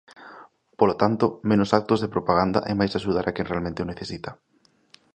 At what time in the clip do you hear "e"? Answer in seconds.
2.71-2.73